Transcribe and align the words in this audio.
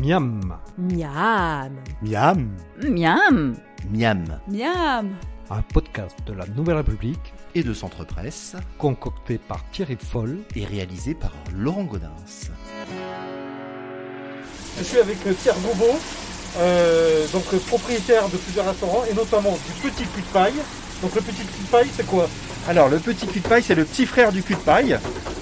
Miam, 0.00 0.58
Miam. 0.78 1.72
Miam. 2.02 2.50
Miam 2.82 3.54
Miam. 3.90 4.24
Miam 4.48 5.16
un 5.50 5.62
podcast 5.62 6.16
de 6.26 6.32
la 6.32 6.46
Nouvelle 6.46 6.76
République 6.76 7.34
Et 7.56 7.64
de 7.64 7.74
Centre 7.74 8.04
Presse 8.04 8.54
concocté 8.78 9.38
par 9.38 9.64
Thierry 9.72 9.98
Foll. 10.00 10.38
et 10.54 10.64
réalisé 10.64 11.14
par 11.14 11.32
Laurent 11.52 11.82
Godin. 11.82 12.12
Je 14.78 14.84
suis 14.84 14.98
avec 14.98 15.18
euh, 15.26 15.32
Pierre 15.32 15.58
Bobo, 15.58 15.98
euh, 16.58 17.26
donc 17.32 17.42
euh, 17.52 17.58
propriétaire 17.66 18.28
de 18.28 18.36
plusieurs 18.36 18.66
restaurants 18.66 19.02
et 19.10 19.14
notamment 19.14 19.58
du 19.66 19.90
Petit 19.90 20.04
Cul 20.04 20.20
de 20.20 20.26
Paille. 20.32 20.60
Donc 21.02 21.14
le 21.16 21.20
Petit 21.20 21.44
Cul 21.44 21.62
de 21.64 21.68
Paille, 21.70 21.90
c'est 21.92 22.06
quoi? 22.06 22.28
Alors, 22.68 22.88
le 22.88 22.98
petit 22.98 23.26
cul 23.26 23.40
de 23.40 23.48
paille, 23.48 23.62
c'est 23.62 23.74
le 23.74 23.84
petit 23.84 24.06
frère 24.06 24.32
du 24.32 24.42
cul 24.42 24.54
de 24.54 24.60
paille. 24.60 24.98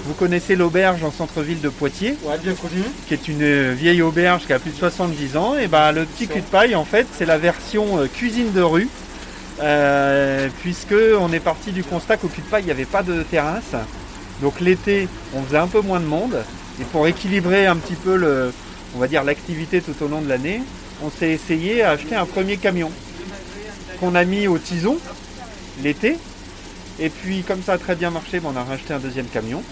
Vous 0.09 0.15
connaissez 0.15 0.55
l'auberge 0.55 1.03
en 1.03 1.11
centre-ville 1.11 1.61
de 1.61 1.69
Poitiers, 1.69 2.17
Ouais, 2.23 2.39
bien 2.41 2.55
connu. 2.55 2.81
qui 3.07 3.13
est 3.13 3.27
une 3.27 3.73
vieille 3.73 4.01
auberge 4.01 4.47
qui 4.47 4.53
a 4.53 4.57
plus 4.57 4.71
de 4.71 4.75
70 4.75 5.37
ans. 5.37 5.55
Et 5.55 5.67
ben, 5.67 5.91
le 5.91 6.03
petit 6.05 6.27
cul 6.27 6.39
de 6.39 6.45
paille, 6.45 6.73
en 6.73 6.83
fait, 6.83 7.05
c'est 7.15 7.27
la 7.27 7.37
version 7.37 7.99
euh, 7.99 8.07
cuisine 8.07 8.51
de 8.51 8.61
rue. 8.61 8.89
Euh, 9.61 10.49
puisque 10.61 10.95
on 11.19 11.31
est 11.31 11.39
parti 11.39 11.71
du 11.71 11.83
constat 11.83 12.17
qu'au 12.17 12.27
cul 12.27 12.41
de 12.41 12.47
paille, 12.47 12.63
il 12.63 12.65
n'y 12.65 12.71
avait 12.71 12.85
pas 12.85 13.03
de 13.03 13.21
terrasse. 13.21 13.75
Donc 14.41 14.59
l'été, 14.61 15.07
on 15.35 15.43
faisait 15.43 15.59
un 15.59 15.67
peu 15.67 15.81
moins 15.81 15.99
de 15.99 16.05
monde. 16.05 16.37
Et 16.81 16.85
pour 16.85 17.05
équilibrer 17.05 17.67
un 17.67 17.75
petit 17.75 17.93
peu 17.93 18.15
le, 18.15 18.51
on 18.95 18.99
va 18.99 19.07
dire 19.07 19.23
l'activité 19.23 19.79
tout 19.79 19.93
au 20.03 20.07
long 20.07 20.21
de 20.21 20.27
l'année, 20.29 20.63
on 21.03 21.11
s'est 21.11 21.29
essayé 21.29 21.83
à 21.83 21.91
acheter 21.91 22.15
un 22.15 22.25
premier 22.25 22.57
camion 22.57 22.89
qu'on 23.99 24.15
a 24.15 24.25
mis 24.25 24.47
au 24.47 24.57
tison 24.57 24.97
l'été. 25.83 26.17
Et 26.99 27.09
puis 27.09 27.43
comme 27.43 27.63
ça 27.63 27.73
a 27.73 27.77
très 27.77 27.95
bien 27.95 28.11
marché, 28.11 28.39
ben, 28.39 28.51
on 28.53 28.57
a 28.57 28.63
racheté 28.63 28.93
un 28.93 28.99
deuxième 28.99 29.27
camion. 29.27 29.63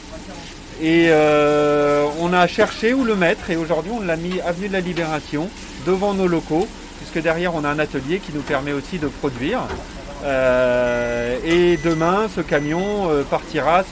Et 0.81 1.07
euh, 1.09 2.05
on 2.19 2.33
a 2.33 2.47
cherché 2.47 2.93
où 2.93 3.03
le 3.03 3.15
mettre 3.15 3.49
et 3.49 3.55
aujourd'hui 3.55 3.91
on 3.93 4.01
l'a 4.01 4.15
mis 4.15 4.39
avenue 4.41 4.67
de 4.67 4.73
la 4.73 4.79
Libération 4.79 5.49
devant 5.87 6.13
nos 6.13 6.27
locaux 6.27 6.67
puisque 6.97 7.19
derrière 7.23 7.55
on 7.55 7.63
a 7.63 7.69
un 7.69 7.79
atelier 7.79 8.19
qui 8.19 8.31
nous 8.33 8.41
permet 8.41 8.73
aussi 8.73 8.99
de 8.99 9.07
produire. 9.07 9.61
Euh, 10.23 11.37
et 11.45 11.77
demain 11.77 12.27
ce 12.35 12.41
camion 12.41 13.09
euh, 13.09 13.23
partira 13.23 13.83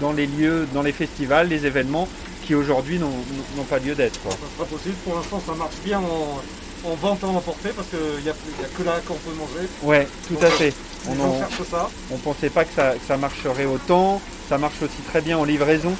dans 0.00 0.12
les 0.12 0.26
lieux, 0.26 0.66
dans 0.74 0.82
les 0.82 0.92
festivals, 0.92 1.48
les 1.48 1.66
événements 1.66 2.08
qui 2.44 2.54
aujourd'hui 2.54 2.98
n'ont 2.98 3.64
pas 3.64 3.78
lieu 3.78 3.94
d'être. 3.94 4.20
sera 4.20 4.64
possible. 4.64 4.94
Pour 5.04 5.16
l'instant, 5.16 5.42
ça 5.44 5.54
marche 5.54 5.76
bien 5.84 5.98
en, 5.98 6.40
en 6.84 6.94
vente 6.94 7.22
à 7.24 7.26
emporter 7.26 7.70
parce 7.74 7.88
qu'il 7.88 8.22
n'y 8.24 8.30
a, 8.30 8.32
y 8.32 8.64
a 8.64 8.68
que 8.76 8.82
là 8.82 9.00
qu'on 9.06 9.14
peut 9.14 9.34
manger. 9.38 9.68
Ouais, 9.82 10.06
tout 10.28 10.36
à 10.44 10.50
fait. 10.50 10.72
On 11.08 11.12
On 11.20 11.24
en- 11.30 11.38
cherche 11.38 11.68
ça. 11.70 11.88
On 12.12 12.16
pensait 12.18 12.50
pas 12.50 12.64
que 12.64 12.74
ça, 12.74 12.92
que 12.92 13.06
ça 13.06 13.16
marcherait 13.16 13.64
autant. 13.66 14.20
Ça 14.48 14.58
marche 14.58 14.80
aussi 14.82 15.00
très 15.08 15.20
bien 15.20 15.38
en 15.38 15.44
livraison. 15.44 15.94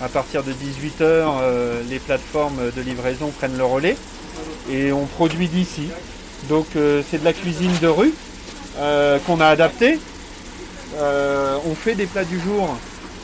À 0.00 0.08
partir 0.08 0.42
de 0.42 0.52
18h, 0.52 1.24
les 1.88 1.98
plateformes 2.00 2.70
de 2.76 2.82
livraison 2.82 3.30
prennent 3.30 3.56
le 3.56 3.64
relais 3.64 3.96
et 4.70 4.92
on 4.92 5.06
produit 5.06 5.46
d'ici. 5.48 5.88
Donc 6.48 6.66
euh, 6.76 7.02
c'est 7.10 7.20
de 7.20 7.24
la 7.24 7.32
cuisine 7.32 7.70
de 7.80 7.86
rue 7.86 8.12
euh, 8.78 9.18
qu'on 9.26 9.40
a 9.40 9.46
adaptée. 9.46 9.98
Euh, 10.96 11.56
on 11.66 11.74
fait 11.74 11.94
des 11.94 12.06
plats 12.06 12.24
du 12.24 12.40
jour 12.40 12.76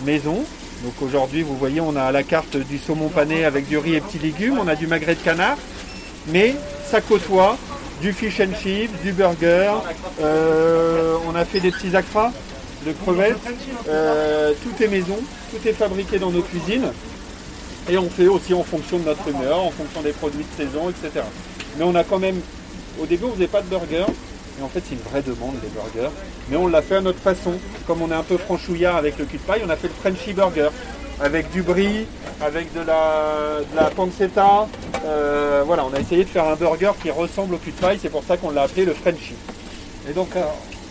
maison. 0.05 0.45
Donc 0.85 0.95
aujourd'hui, 1.03 1.43
vous 1.43 1.57
voyez, 1.57 1.81
on 1.81 1.95
a 1.97 2.03
à 2.05 2.13
la 2.13 2.23
carte 2.23 2.57
du 2.57 2.79
saumon 2.79 3.09
pané 3.09 3.45
avec 3.45 3.69
du 3.69 3.77
riz 3.77 3.97
et 3.97 4.01
petits 4.01 4.19
légumes. 4.19 4.59
On 4.59 4.69
a 4.69 4.77
du 4.77 4.87
magret 4.87 5.15
de 5.15 5.21
canard. 5.21 5.57
Mais 6.29 6.55
ça 6.91 7.01
côtoie 7.01 7.57
du 8.01 8.13
fish 8.13 8.41
and 8.41 8.55
chips, 8.61 8.91
du 9.03 9.13
burger. 9.13 9.73
Euh, 10.21 11.17
on 11.29 11.35
a 11.37 11.45
fait 11.45 11.61
des 11.61 11.71
petits 11.71 11.95
acras 11.95 12.33
de 12.85 12.93
crevettes. 12.93 13.37
Euh, 13.89 14.53
tout 14.63 14.83
est 14.83 14.89
maison, 14.89 15.19
tout 15.51 15.69
est 15.69 15.73
fabriqué 15.73 16.19
dans 16.19 16.31
nos 16.31 16.43
cuisines. 16.43 16.91
Et 17.89 17.97
on 17.97 18.11
fait 18.11 18.27
aussi 18.27 18.55
en 18.55 18.65
fonction 18.65 18.99
de 18.99 19.05
notre 19.05 19.27
humeur, 19.29 19.61
en 19.61 19.71
fonction 19.71 20.03
des 20.03 20.13
produits 20.13 20.45
de 20.45 20.65
saison, 20.65 20.91
etc. 20.91 21.25
Mais 21.79 21.85
on 21.85 21.95
a 21.95 22.05
quand 22.05 22.19
même, 22.19 22.41
au 23.01 23.07
début 23.07 23.25
on 23.25 23.35
faisait 23.35 23.47
pas 23.47 23.63
de 23.63 23.67
burger, 23.67 24.07
et 24.59 24.63
en 24.63 24.69
fait 24.69 24.83
c'est 24.89 24.95
une 24.95 25.11
vraie 25.11 25.23
demande 25.23 25.55
les 25.63 25.69
burgers. 25.69 26.13
Mais 26.51 26.57
on 26.57 26.67
l'a 26.67 26.83
fait 26.83 26.97
à 26.97 27.01
notre 27.01 27.21
façon. 27.21 27.53
Comme 27.87 28.03
on 28.03 28.11
est 28.11 28.15
un 28.15 28.23
peu 28.23 28.37
franchouillard 28.37 28.97
avec 28.97 29.19
le 29.19 29.25
cul 29.25 29.39
de 29.39 29.43
paille, 29.43 29.63
on 29.65 29.71
a 29.71 29.77
fait 29.77 29.89
le 29.89 29.95
Frenchy 29.95 30.33
Burger. 30.33 30.69
Avec 31.23 31.51
du 31.51 31.63
brie, 31.63 32.07
avec 32.41 32.73
de 32.73 32.81
la, 32.81 33.61
de 33.71 33.77
la 33.77 33.91
pancetta. 33.91 34.67
Euh, 35.05 35.63
voilà, 35.67 35.85
on 35.85 35.95
a 35.95 36.01
essayé 36.01 36.25
de 36.25 36.29
faire 36.29 36.45
un 36.47 36.57
burger 36.57 36.93
qui 37.03 37.11
ressemble 37.11 37.55
au 37.55 37.59
cul 37.59 37.71
de 37.73 37.81
paille, 37.81 37.99
c'est 38.01 38.11
pour 38.11 38.25
ça 38.25 38.37
qu'on 38.37 38.51
l'a 38.51 38.63
appelé 38.63 38.85
le 38.85 38.93
Frenchy. 38.95 39.35
Et 40.09 40.13
donc, 40.13 40.29
euh, 40.37 40.43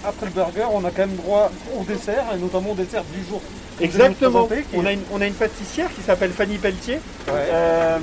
après 0.04 0.26
le 0.26 0.32
burger, 0.32 0.66
on 0.74 0.84
a 0.86 0.90
quand 0.92 1.06
même 1.08 1.16
droit 1.16 1.52
au 1.80 1.84
dessert 1.84 2.26
et 2.36 2.38
notamment 2.40 2.72
au 2.72 2.76
dessert 2.76 3.04
du 3.14 3.24
jour. 3.30 3.42
Exactement. 3.82 4.50
On 4.76 4.86
a, 4.86 4.92
une, 4.92 5.02
on 5.14 5.22
a 5.22 5.26
une 5.28 5.34
pâtissière 5.34 5.88
qui 5.96 6.02
s'appelle 6.02 6.32
Fanny 6.32 6.58
Pelletier 6.58 6.96
Ouais. 7.28 7.34
euh, 7.52 7.98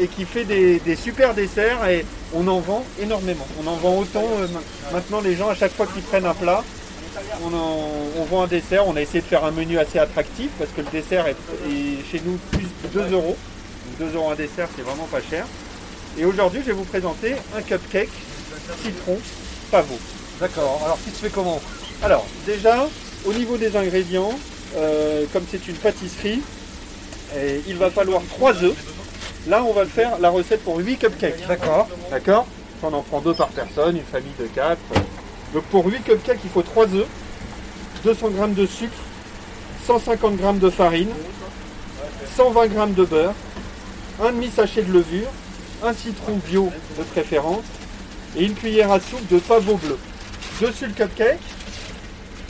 et 0.00 0.06
qui 0.08 0.24
fait 0.24 0.44
des, 0.44 0.78
des 0.80 0.94
super 0.96 1.32
desserts 1.34 1.86
et 1.88 2.04
on 2.34 2.46
en 2.48 2.60
vend 2.60 2.84
énormément. 3.00 3.46
On 3.62 3.66
en 3.66 3.76
vend 3.76 3.98
autant 3.98 4.24
ma- 4.52 4.92
maintenant 4.92 5.20
les 5.20 5.34
gens 5.36 5.48
à 5.48 5.54
chaque 5.54 5.72
fois 5.72 5.86
qu'ils 5.86 6.02
prennent 6.02 6.26
un 6.26 6.34
plat, 6.34 6.62
on, 7.42 7.54
en- 7.54 7.88
on 8.18 8.24
vend 8.24 8.42
un 8.42 8.46
dessert. 8.46 8.86
On 8.86 8.96
a 8.96 9.00
essayé 9.00 9.20
de 9.20 9.26
faire 9.26 9.44
un 9.44 9.52
menu 9.52 9.78
assez 9.78 9.98
attractif 9.98 10.50
parce 10.58 10.70
que 10.72 10.82
le 10.82 10.88
dessert 10.90 11.26
est, 11.26 11.36
est 11.70 12.04
chez 12.10 12.20
nous 12.26 12.38
plus 12.50 12.66
de 12.84 13.00
2 13.08 13.12
euros. 13.14 13.36
Donc 13.98 14.10
2 14.10 14.16
euros 14.16 14.30
un 14.30 14.34
dessert 14.34 14.68
c'est 14.76 14.82
vraiment 14.82 15.08
pas 15.10 15.20
cher. 15.20 15.46
Et 16.18 16.24
aujourd'hui 16.24 16.60
je 16.60 16.66
vais 16.66 16.72
vous 16.72 16.84
présenter 16.84 17.34
un 17.56 17.62
cupcake 17.62 18.10
citron 18.82 19.18
pavot. 19.70 19.98
D'accord. 20.40 20.80
Alors, 20.84 20.98
qui 21.02 21.10
se 21.10 21.16
fait 21.16 21.30
comment 21.30 21.60
Alors, 22.02 22.26
déjà, 22.46 22.88
au 23.24 23.32
niveau 23.32 23.56
des 23.56 23.76
ingrédients, 23.76 24.32
euh, 24.76 25.24
comme 25.32 25.44
c'est 25.50 25.68
une 25.68 25.76
pâtisserie, 25.76 26.42
il 27.66 27.76
va 27.76 27.90
falloir 27.90 28.22
3 28.28 28.64
œufs. 28.64 28.76
Là, 29.48 29.62
on 29.64 29.72
va 29.72 29.84
le 29.84 29.88
faire 29.88 30.18
la 30.18 30.30
recette 30.30 30.62
pour 30.62 30.78
8 30.78 30.96
cupcakes. 30.98 31.46
D'accord. 31.46 31.88
D'accord 32.10 32.46
On 32.82 32.92
en 32.92 33.02
prend 33.02 33.20
2 33.20 33.34
par 33.34 33.48
personne, 33.48 33.96
une 33.96 34.04
famille 34.04 34.34
de 34.38 34.46
4. 34.46 34.78
Donc, 35.54 35.62
pour 35.64 35.86
8 35.86 36.02
cupcakes, 36.02 36.40
il 36.44 36.50
faut 36.50 36.62
3 36.62 36.86
œufs, 36.94 37.06
200 38.04 38.30
g 38.30 38.54
de 38.60 38.66
sucre, 38.66 38.92
150 39.86 40.38
g 40.38 40.52
de 40.60 40.70
farine, 40.70 41.10
120 42.36 42.62
g 42.64 42.94
de 42.96 43.04
beurre, 43.04 43.34
un 44.22 44.32
demi-sachet 44.32 44.82
de 44.82 44.92
levure, 44.92 45.28
un 45.82 45.92
citron 45.92 46.36
bio 46.46 46.70
de 46.96 47.02
préférence 47.02 47.64
et 48.36 48.44
une 48.44 48.54
cuillère 48.54 48.92
à 48.92 49.00
soupe 49.00 49.26
de 49.28 49.38
pavot 49.38 49.76
bleu. 49.76 49.98
Dessus 50.60 50.86
le 50.86 50.92
cupcake, 50.92 51.40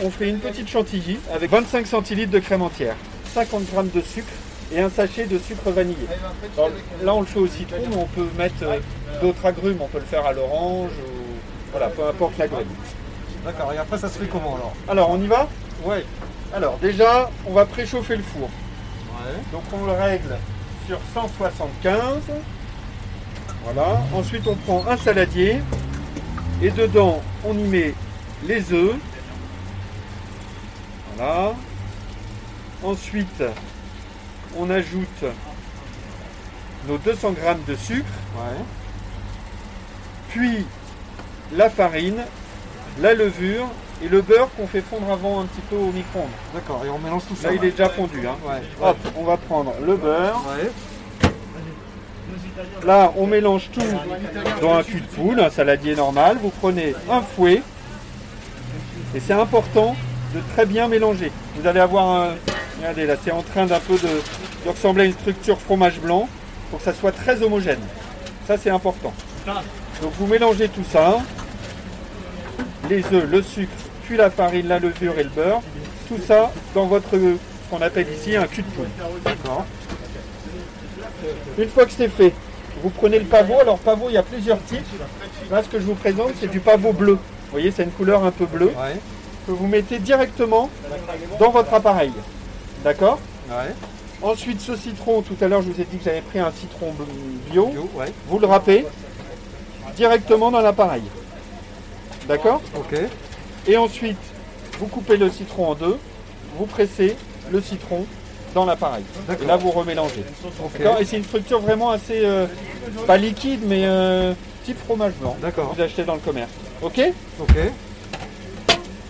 on 0.03 0.11
fait 0.11 0.29
une 0.29 0.39
petite 0.39 0.69
chantilly 0.69 1.19
avec 1.33 1.51
25 1.51 1.87
centilitres 1.87 2.31
de 2.31 2.41
crème 2.41 2.63
entière, 2.63 2.97
50 3.33 3.63
g 3.63 3.91
de 3.95 4.01
sucre 4.03 4.33
et 4.71 4.81
un 4.81 4.91
sachet 4.91 5.25
de 5.25 5.39
sucre 5.39 5.71
vanillé. 5.71 6.07
Alors, 6.57 6.71
là, 7.03 7.15
on 7.15 7.21
le 7.21 7.27
fait 7.27 7.39
au 7.39 7.47
citron, 7.47 7.79
mais 7.89 7.97
on 7.97 8.07
peut 8.07 8.29
mettre 8.37 8.63
euh, 8.63 8.79
d'autres 9.21 9.45
agrumes. 9.45 9.79
On 9.81 9.89
peut 9.89 9.99
le 9.99 10.05
faire 10.05 10.25
à 10.27 10.33
l'orange 10.33 10.91
ou 10.91 11.37
voilà, 11.71 11.89
peu 11.89 12.05
importe 12.07 12.39
l'agrume. 12.39 12.69
D'accord. 13.45 13.73
Et 13.73 13.79
après, 13.79 13.99
ça 13.99 14.09
se 14.09 14.19
fait 14.19 14.27
comment 14.27 14.57
alors? 14.57 14.73
Alors, 14.89 15.11
on 15.11 15.21
y 15.21 15.27
va? 15.27 15.49
Ouais. 15.85 16.05
Alors, 16.55 16.79
déjà, 16.79 17.31
on 17.47 17.53
va 17.53 17.67
préchauffer 17.67 18.17
le 18.17 18.23
four. 18.23 18.49
Ouais. 18.49 19.33
Donc, 19.53 19.63
on 19.73 19.85
le 19.87 19.93
règle 19.93 20.37
sur 20.87 20.99
175. 21.15 22.23
Voilà. 23.65 24.03
Ensuite, 24.15 24.47
on 24.47 24.57
prend 24.57 24.85
un 24.87 24.97
saladier 24.97 25.59
et 26.63 26.71
dedans, 26.71 27.23
on 27.45 27.57
y 27.57 27.65
met 27.65 27.95
les 28.47 28.73
œufs. 28.73 28.97
Voilà. 31.15 31.55
Ensuite, 32.83 33.43
on 34.57 34.69
ajoute 34.71 35.25
nos 36.89 36.99
200 36.99 37.35
g 37.35 37.55
de 37.67 37.77
sucre, 37.77 38.07
puis 40.31 40.67
la 41.53 41.71
farine, 41.71 42.25
la 43.01 43.15
levure 43.15 43.69
et 44.05 44.09
le 44.09 44.21
beurre 44.21 44.49
qu'on 44.57 44.67
fait 44.67 44.81
fondre 44.81 45.11
avant 45.13 45.41
un 45.41 45.45
petit 45.45 45.61
peu 45.71 45.77
au 45.77 45.93
micro-ondes. 45.93 46.29
D'accord. 46.55 46.83
Et 46.85 46.89
on 46.89 46.99
mélange 46.99 47.23
tout 47.29 47.37
ça. 47.37 47.49
Là, 47.49 47.55
il 47.55 47.65
est 47.65 47.71
déjà 47.71 47.89
fondu. 47.89 48.27
hein. 48.27 48.37
Ouais. 48.47 48.63
Hop, 48.83 48.97
on 49.17 49.25
va 49.25 49.37
prendre 49.37 49.73
le 49.85 49.97
beurre. 49.97 50.43
Ouais. 50.49 50.71
Là, 52.85 53.13
on 53.17 53.27
mélange 53.27 53.71
tout 53.73 53.81
dans 54.61 54.75
un 54.75 54.83
cul 54.83 55.01
de 55.01 55.07
poule, 55.07 55.41
un 55.41 55.51
saladier 55.51 55.95
normal. 55.95 56.39
Vous 56.43 56.51
prenez 56.61 56.95
un 57.11 57.23
fouet. 57.23 57.63
Et 59.15 59.21
c'est 59.21 59.35
important 59.35 59.95
de 60.35 60.41
très 60.55 60.67
bien 60.67 60.89
mélanger. 60.89 61.31
Vous 61.57 61.67
allez 61.67 61.81
avoir 61.81 62.09
un... 62.09 62.29
Regardez, 62.79 63.07
là, 63.07 63.15
c'est 63.23 63.31
en 63.31 63.43
train 63.43 63.67
d'un 63.67 63.79
peu 63.81 63.95
de, 63.95 64.09
de 64.65 64.69
ressembler 64.71 65.05
à 65.05 65.07
une 65.07 65.13
structure 65.13 65.61
fromage 65.61 66.01
blanc. 66.01 66.29
pour 66.73 66.79
que 66.79 66.87
ça 66.87 66.95
soit 66.95 67.13
très 67.13 67.43
homogène. 67.43 67.81
Ça, 68.47 68.57
c'est 68.57 68.71
important. 68.71 69.13
Donc, 70.01 70.13
vous 70.19 70.27
mélangez 70.27 70.71
tout 70.71 70.85
ça. 70.91 71.19
Les 72.89 73.05
œufs, 73.13 73.29
le 73.31 73.43
sucre, 73.43 73.71
puis 74.13 74.19
la 74.19 74.31
farine, 74.31 74.69
la 74.69 74.79
levure 74.79 75.19
et 75.19 75.23
le 75.23 75.31
beurre. 75.31 75.63
Tout 76.07 76.19
ça 76.27 76.53
dans 76.75 76.85
votre, 76.85 77.13
ce 77.13 77.37
qu'on 77.71 77.81
appelle 77.81 78.07
ici 78.13 78.37
un 78.37 78.47
cul 78.47 78.61
de 78.61 78.67
poule. 78.69 78.85
D'accord 79.25 79.65
Une 81.57 81.69
fois 81.71 81.87
que 81.87 81.93
c'est 81.97 82.09
fait, 82.09 82.35
vous 82.83 82.91
prenez 82.91 83.19
le 83.19 83.25
pavot. 83.25 83.59
Alors, 83.59 83.79
pavot, 83.79 84.11
il 84.11 84.13
y 84.13 84.19
a 84.19 84.23
plusieurs 84.23 84.63
types. 84.65 84.85
Là, 85.51 85.63
ce 85.63 85.69
que 85.71 85.81
je 85.81 85.87
vous 85.87 85.95
présente, 85.95 86.33
c'est 86.39 86.51
du 86.51 86.61
pavot 86.61 86.93
bleu. 86.93 87.15
Vous 87.15 87.51
voyez, 87.53 87.71
c'est 87.71 87.85
une 87.85 87.91
couleur 87.91 88.23
un 88.23 88.31
peu 88.33 88.45
bleue 88.45 88.67
Ouais. 88.67 88.99
que 89.47 89.53
vous 89.53 89.67
mettez 89.67 89.99
directement 89.99 90.69
dans 91.41 91.51
votre 91.51 91.73
appareil. 91.73 92.13
D'accord 92.85 93.19
Ouais. 93.49 93.73
Ensuite, 94.21 94.61
ce 94.61 94.77
citron, 94.77 95.23
tout 95.23 95.37
à 95.43 95.49
l'heure, 95.49 95.63
je 95.63 95.71
vous 95.71 95.81
ai 95.81 95.85
dit 95.85 95.97
que 95.97 96.05
j'avais 96.05 96.21
pris 96.21 96.39
un 96.39 96.53
citron 96.53 96.93
bio. 97.51 97.69
Bio, 97.69 97.91
ouais. 97.95 98.13
Vous 98.29 98.39
le 98.39 98.47
râpez 98.47 98.85
directement 99.97 100.51
dans 100.51 100.61
l'appareil. 100.61 101.03
D'accord 102.29 102.61
Ok. 102.77 102.95
Et 103.67 103.77
ensuite, 103.77 104.17
vous 104.79 104.87
coupez 104.87 105.17
le 105.17 105.31
citron 105.31 105.69
en 105.71 105.75
deux, 105.75 105.99
vous 106.59 106.67
pressez 106.67 107.17
le 107.51 107.61
citron 107.61 108.05
dans 108.55 108.65
l'appareil. 108.65 109.05
Et 109.41 109.47
là, 109.47 109.57
vous 109.57 109.71
remélangez. 109.71 110.25
Et 111.01 111.05
c'est 111.05 111.17
une 111.17 111.25
structure 111.25 111.61
vraiment 111.61 111.91
assez, 111.91 112.21
euh, 112.25 112.47
pas 113.07 113.17
liquide, 113.17 113.61
mais 113.67 113.83
euh, 113.85 114.35
type 114.65 114.79
fromage 114.85 115.13
blanc. 115.21 115.37
D'accord. 115.41 115.73
Vous 115.75 115.81
achetez 115.83 116.05
dans 116.05 116.15
le 116.15 116.21
commerce. 116.21 116.51
Ok 116.83 117.01
Ok. 117.41 117.55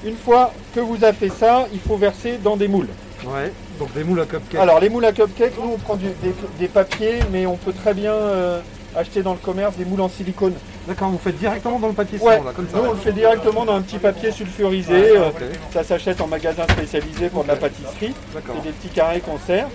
Une 0.04 0.16
fois 0.16 0.52
que 0.74 0.80
vous 0.80 1.02
avez 1.04 1.16
fait 1.16 1.28
ça, 1.28 1.66
il 1.72 1.80
faut 1.80 1.96
verser 1.96 2.38
dans 2.42 2.56
des 2.56 2.68
moules. 2.68 2.88
Ouais. 3.24 3.52
Donc 3.78 3.92
des 3.94 4.02
moules 4.04 4.20
à 4.20 4.26
cupcake. 4.26 4.60
Alors, 4.60 4.80
les 4.80 4.88
moules 4.88 5.04
à 5.04 5.12
cupcake, 5.12 5.52
nous, 5.60 5.70
on 5.74 5.78
prend 5.78 5.94
du- 5.96 6.06
des, 6.22 6.34
des 6.58 6.68
papiers, 6.68 7.20
mais 7.30 7.46
on 7.46 7.56
peut 7.56 7.72
très 7.72 7.94
bien 7.94 8.12
euh, 8.12 8.60
acheter 8.96 9.22
dans 9.22 9.32
le 9.32 9.38
commerce 9.38 9.76
des 9.76 9.84
moules 9.84 10.00
en 10.00 10.08
silicone. 10.08 10.54
D'accord, 10.86 11.10
vous 11.10 11.18
faites 11.18 11.38
directement 11.38 11.78
dans 11.78 11.88
le 11.88 11.94
papier 11.94 12.18
Ouais, 12.18 12.34
savon, 12.34 12.44
là, 12.44 12.52
comme 12.54 12.68
ça. 12.68 12.76
nous, 12.76 12.84
on 12.84 12.92
le 12.92 12.98
fait 12.98 13.12
directement 13.12 13.64
dans 13.64 13.74
un 13.74 13.82
petit 13.82 13.98
papier 13.98 14.30
sulfurisé. 14.32 14.92
Ouais, 14.92 15.16
euh. 15.18 15.30
Ça 15.72 15.84
s'achète 15.84 16.20
en 16.20 16.26
magasin 16.26 16.64
spécialisé 16.70 17.28
pour 17.28 17.44
de 17.44 17.48
la 17.48 17.56
pâtisserie. 17.56 18.14
D'accord. 18.34 18.56
C'est 18.58 18.68
des 18.68 18.72
petits 18.72 18.94
carrés 18.94 19.20
qu'on 19.20 19.38
sert. 19.38 19.68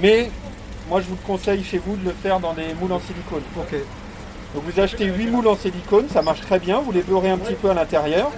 Mais 0.00 0.30
moi, 0.88 1.00
je 1.00 1.06
vous 1.06 1.16
conseille 1.26 1.62
chez 1.64 1.78
vous 1.78 1.96
de 1.96 2.04
le 2.04 2.14
faire 2.22 2.40
dans 2.40 2.52
des 2.52 2.74
moules 2.80 2.92
en 2.92 3.00
silicone. 3.00 3.42
Ok. 3.58 3.74
Donc 4.54 4.62
vous 4.66 4.80
achetez 4.80 5.06
8 5.06 5.26
moules 5.26 5.48
en 5.48 5.56
silicone, 5.56 6.06
ça 6.08 6.22
marche 6.22 6.40
très 6.42 6.60
bien, 6.60 6.78
vous 6.78 6.92
les 6.92 7.02
beurrez 7.02 7.28
un 7.28 7.38
petit 7.38 7.54
peu 7.54 7.70
à 7.70 7.74
l'intérieur 7.74 8.30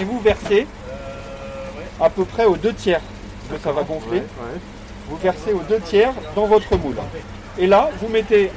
et 0.00 0.04
vous 0.04 0.18
versez 0.20 0.66
à 2.00 2.08
peu 2.08 2.24
près 2.24 2.46
aux 2.46 2.56
deux 2.56 2.72
tiers, 2.72 3.02
parce 3.46 3.60
que 3.60 3.64
ça 3.64 3.72
va 3.72 3.82
gonfler, 3.82 4.20
ouais. 4.20 4.60
vous 5.10 5.16
versez 5.18 5.52
aux 5.52 5.62
deux 5.68 5.80
tiers 5.80 6.14
dans 6.34 6.46
votre 6.46 6.74
moule. 6.78 6.96
Et 7.58 7.66
là, 7.66 7.90
vous 8.00 8.08
mettez 8.08 8.50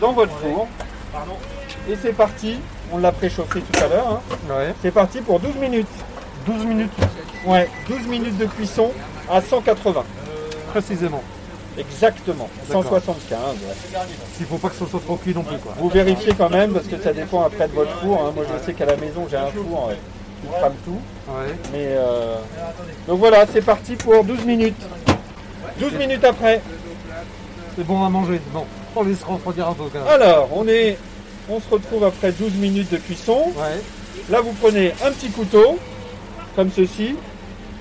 dans 0.00 0.12
votre 0.12 0.32
four 0.32 0.66
et 1.90 1.96
c'est 2.00 2.12
parti, 2.12 2.58
on 2.92 2.98
l'a 2.98 3.12
préchauffé 3.12 3.60
tout 3.60 3.82
à 3.84 3.88
l'heure, 3.88 4.08
hein. 4.08 4.20
Ouais. 4.50 4.74
c'est 4.82 4.90
parti 4.90 5.20
pour 5.20 5.40
12 5.40 5.54
minutes. 5.56 5.86
12 6.46 6.64
minutes 6.66 6.92
Ouais, 7.46 7.68
12 7.88 8.06
minutes 8.06 8.36
de 8.38 8.46
cuisson 8.46 8.90
à 9.30 9.40
180. 9.40 10.04
précisément. 10.70 11.22
Exactement, 11.78 12.48
D'accord. 12.68 12.82
175. 12.84 13.38
ouais. 13.38 13.98
Il 14.40 14.46
faut 14.46 14.56
pas 14.58 14.68
que 14.68 14.74
ce 14.74 14.84
soit 14.86 15.00
trop 15.00 15.16
cuit 15.16 15.32
non 15.34 15.42
plus, 15.44 15.58
quoi. 15.58 15.74
Vous 15.78 15.88
vérifiez 15.88 16.34
quand 16.36 16.50
même 16.50 16.72
parce 16.72 16.86
que 16.86 17.00
ça 17.00 17.12
dépend 17.12 17.42
après 17.44 17.68
de 17.68 17.72
votre 17.72 17.92
four. 18.00 18.20
hein. 18.26 18.32
Moi 18.34 18.44
je 18.52 18.64
sais 18.66 18.74
qu'à 18.74 18.86
la 18.86 18.96
maison 18.96 19.26
j'ai 19.30 19.36
un 19.36 19.46
four 19.46 19.88
euh, 19.90 19.94
qui 20.42 20.48
crame 20.58 20.74
tout. 20.84 20.98
Ouais. 21.28 21.54
Mais 21.72 21.86
euh, 21.96 22.36
donc 23.06 23.18
voilà, 23.20 23.46
c'est 23.52 23.62
parti 23.62 23.94
pour 23.96 24.24
12 24.24 24.44
minutes. 24.44 24.82
12 25.78 25.94
minutes 25.94 26.24
après. 26.24 26.60
C'est 27.76 27.84
bon 27.86 28.04
à 28.04 28.08
manger. 28.10 28.40
Bon, 28.52 28.64
on 28.98 29.04
laisse 29.04 29.22
refroidir 29.22 29.68
un 29.68 29.74
peu 29.74 29.84
quand 29.92 30.00
même. 30.00 30.08
Alors, 30.08 30.48
on 30.54 30.66
est 30.68 30.98
on 31.50 31.60
se 31.60 31.70
retrouve 31.70 32.04
après 32.04 32.32
12 32.32 32.54
minutes 32.54 32.92
de 32.92 32.98
cuisson. 32.98 33.52
Ouais. 33.56 33.80
Là, 34.30 34.40
vous 34.40 34.52
prenez 34.60 34.92
un 35.04 35.10
petit 35.12 35.30
couteau 35.30 35.78
comme 36.54 36.70
ceci. 36.70 37.16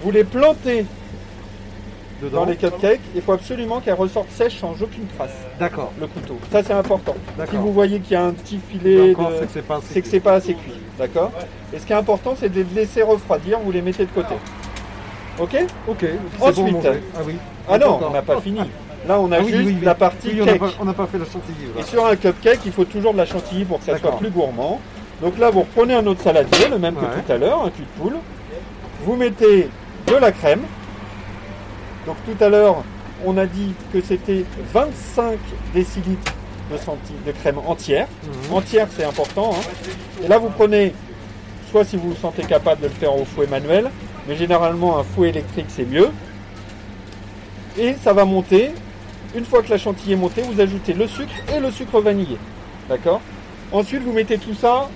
Vous 0.03 0.11
les 0.11 0.23
plantez 0.23 0.85
Dedans. 2.21 2.41
dans 2.41 2.45
les 2.45 2.55
cupcakes. 2.55 3.01
Il 3.15 3.21
faut 3.21 3.33
absolument 3.33 3.79
qu'elles 3.79 3.95
ressortent 3.95 4.31
sèches 4.31 4.59
sans 4.59 4.71
aucune 4.81 5.07
trace. 5.17 5.33
D'accord. 5.59 5.91
Le 5.99 6.07
couteau. 6.07 6.37
Ça 6.51 6.63
c'est 6.63 6.73
important. 6.73 7.15
Si 7.49 7.55
vous 7.55 7.73
voyez 7.73 7.99
qu'il 7.99 8.13
y 8.13 8.15
a 8.15 8.23
un 8.23 8.33
petit 8.33 8.55
Et 8.55 8.77
filet 8.77 9.13
de 9.13 9.15
c'est 9.39 9.45
que 9.47 9.51
c'est 9.53 9.61
pas 9.61 9.75
assez 9.77 10.01
cuit. 10.01 10.09
c'est 10.11 10.19
pas 10.19 10.33
assez 10.33 10.53
cuit, 10.53 10.73
d'accord 10.97 11.31
Et 11.73 11.79
ce 11.79 11.85
qui 11.85 11.93
est 11.93 11.95
important, 11.95 12.35
c'est 12.39 12.49
de 12.49 12.61
les 12.61 12.81
laisser 12.81 13.01
refroidir, 13.01 13.59
vous 13.59 13.71
les 13.71 13.81
mettez 13.81 14.05
de 14.05 14.11
côté. 14.11 14.35
Ok? 15.39 15.55
Ok. 15.87 16.05
Ensuite. 16.39 16.73
bon. 16.73 16.81
Ah 16.85 17.19
oui. 17.25 17.35
Ah 17.69 17.77
non, 17.77 17.99
on 18.07 18.11
n'a 18.11 18.21
pas 18.21 18.39
fini. 18.41 18.61
Là, 19.07 19.19
on 19.19 19.31
a 19.31 19.37
Ah 19.37 19.41
juste 19.43 19.55
oui, 19.55 19.63
oui. 19.65 19.77
la 19.83 19.95
partie 19.95 20.29
Oui, 20.33 20.41
on 20.41 20.45
n'a 20.45 20.51
cake. 20.53 20.59
pas, 20.61 20.69
on 20.81 20.85
n'a 20.85 20.93
pas 20.93 21.07
fait 21.07 21.17
la 21.17 21.25
chantilly. 21.25 21.67
Et 21.79 21.83
sur 21.83 22.05
un 22.05 22.15
cupcake, 22.15 22.59
il 22.65 22.71
faut 22.71 22.83
toujours 22.85 23.13
de 23.13 23.17
la 23.17 23.25
chantilly 23.25 23.63
pour 23.65 23.79
que 23.79 23.85
ça 23.85 23.97
soit 23.97 24.17
plus 24.17 24.29
gourmand. 24.29 24.81
Donc 25.21 25.37
là, 25.39 25.49
vous 25.49 25.61
reprenez 25.61 25.93
un 25.95 26.05
autre 26.05 26.21
saladier, 26.21 26.67
le 26.69 26.77
même 26.77 26.95
Ouais. 26.97 27.03
que 27.15 27.25
tout 27.25 27.31
à 27.31 27.37
l'heure, 27.37 27.63
un 27.63 27.69
cul 27.69 27.83
de 27.83 28.01
poule. 28.01 28.17
Vous 29.03 29.15
mettez 29.15 29.69
de 30.07 30.15
la 30.15 30.31
crème. 30.31 30.61
Donc 32.05 32.17
tout 32.25 32.43
à 32.43 32.49
l'heure, 32.49 32.83
on 33.25 33.37
a 33.37 33.45
dit 33.45 33.73
que 33.93 34.01
c'était 34.01 34.43
25 34.73 35.37
décilitres 35.73 36.33
de 37.25 37.31
crème 37.31 37.59
entière. 37.65 38.07
Mhm. 38.49 38.53
Entière, 38.57 38.87
c'est 38.95 39.05
important. 39.05 39.51
hein. 39.53 39.61
Et 40.23 40.27
là, 40.27 40.37
vous 40.37 40.49
prenez, 40.49 40.93
soit 41.71 41.85
si 41.85 41.95
vous 41.95 42.09
vous 42.09 42.15
sentez 42.15 42.43
capable 42.43 42.81
de 42.81 42.87
le 42.87 42.93
faire 42.93 43.15
au 43.15 43.23
fouet 43.23 43.47
manuel, 43.47 43.89
mais 44.27 44.35
généralement 44.35 44.99
un 44.99 45.03
fouet 45.03 45.29
électrique, 45.29 45.67
c'est 45.69 45.85
mieux. 45.85 46.09
Et 47.77 47.95
ça 48.03 48.11
va 48.13 48.25
monter. 48.25 48.71
Une 49.35 49.45
fois 49.45 49.61
que 49.61 49.69
la 49.69 49.77
chantilly 49.77 50.13
est 50.13 50.17
montée, 50.17 50.41
vous 50.41 50.59
ajoutez 50.59 50.93
le 50.93 51.07
sucre 51.07 51.33
et 51.53 51.59
le 51.59 51.71
sucre 51.71 51.99
vanillé. 51.99 52.37
D'accord 52.89 53.21
Ensuite, 53.71 54.01
vous 54.03 54.13
mettez 54.13 54.37
tout 54.37 54.53
ça 54.53 54.89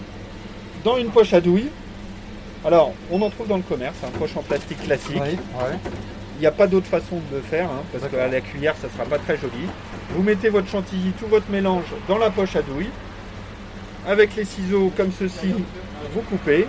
dans 0.84 0.98
une 0.98 1.10
poche 1.10 1.34
à 1.34 1.42
douille. 1.42 1.70
Alors, 2.64 2.94
on 3.12 3.22
en 3.22 3.30
trouve 3.30 3.48
dans 3.48 3.58
le 3.58 3.64
commerce, 3.64 3.96
un 4.06 4.18
poche 4.18 4.36
en 4.38 4.42
plastique 4.42 4.82
classique. 4.84 5.18
Ouais. 5.18 5.38
Il 6.38 6.42
n'y 6.42 6.48
a 6.48 6.52
pas 6.52 6.68
d'autre 6.68 6.88
façon 6.88 7.18
de 7.32 7.36
le 7.36 7.42
faire, 7.42 7.66
hein, 7.66 7.84
parce 7.92 8.10
qu'à 8.12 8.28
la 8.28 8.42
cuillère, 8.42 8.76
ça 8.82 8.88
ne 8.88 8.94
sera 8.94 9.04
pas 9.06 9.20
très 9.20 9.38
joli. 9.38 9.68
Vous 10.16 10.24
mettez 10.24 10.50
votre 10.50 10.70
chantilly, 10.70 11.12
tout 11.20 11.28
votre 11.28 11.50
mélange 11.52 11.86
dans 12.08 12.18
la 12.18 12.30
poche 12.30 12.56
à 12.56 12.62
douille. 12.62 12.90
Avec 14.08 14.36
les 14.36 14.46
ciseaux 14.46 14.92
comme 14.96 15.12
ceci, 15.12 15.54
vous 16.14 16.22
coupez. 16.22 16.68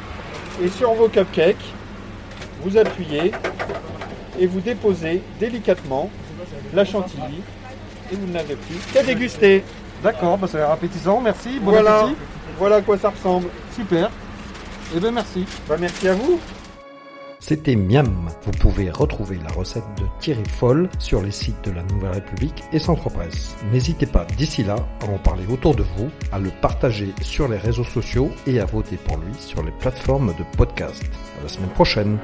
Et 0.63 0.69
sur 0.69 0.93
vos 0.93 1.09
cupcakes, 1.09 1.73
vous 2.63 2.77
appuyez 2.77 3.33
et 4.39 4.47
vous 4.47 4.61
déposez 4.61 5.23
délicatement 5.41 6.11
la 6.75 6.85
chantilly. 6.85 7.43
Et 8.13 8.17
vous 8.17 8.33
n'avez 8.33 8.57
plus 8.57 8.77
qu'à 8.93 9.03
déguster. 9.03 9.65
D'accord, 10.03 10.37
bah 10.37 10.47
ça 10.47 10.59
a 10.59 10.61
l'air 10.61 10.71
appétissant. 10.71 11.21
Merci. 11.21 11.59
Bon 11.61 11.71
voilà, 11.71 12.01
appétit. 12.01 12.17
voilà 12.59 12.77
à 12.77 12.83
quoi 12.83 12.99
ça 12.99 13.11
ressemble. 13.11 13.49
Super. 13.75 14.11
Eh 14.95 15.01
bien, 15.01 15.11
merci. 15.11 15.47
Bah, 15.69 15.77
merci 15.79 16.09
à 16.09 16.15
vous. 16.15 16.39
C'était 17.43 17.75
Miam. 17.75 18.31
Vous 18.45 18.53
pouvez 18.53 18.89
retrouver 18.89 19.37
la 19.43 19.53
recette 19.53 19.83
de 19.99 20.05
Thierry 20.21 20.45
Foll 20.49 20.89
sur 21.01 21.23
les 21.23 21.33
sites 21.33 21.65
de 21.65 21.73
la 21.73 21.83
Nouvelle 21.83 22.13
République 22.13 22.63
et 22.73 22.79
Centre 22.79 23.11
Presse. 23.11 23.57
N'hésitez 23.73 24.07
pas 24.07 24.25
d'ici 24.37 24.63
là 24.63 24.77
à 25.01 25.07
en 25.07 25.19
parler 25.19 25.45
autour 25.51 25.75
de 25.75 25.83
vous, 25.83 26.09
à 26.31 26.39
le 26.39 26.51
partager 26.61 27.13
sur 27.21 27.49
les 27.49 27.57
réseaux 27.57 27.85
sociaux 27.85 28.31
et 28.47 28.61
à 28.61 28.65
voter 28.65 28.97
pour 28.97 29.17
lui 29.17 29.35
sur 29.35 29.63
les 29.65 29.73
plateformes 29.73 30.33
de 30.39 30.45
podcast. 30.57 31.03
À 31.41 31.43
la 31.43 31.49
semaine 31.49 31.71
prochaine. 31.71 32.19